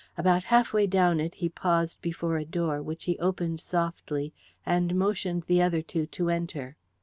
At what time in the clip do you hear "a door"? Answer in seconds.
2.35-2.81